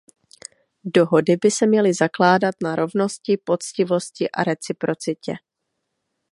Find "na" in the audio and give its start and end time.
2.63-2.75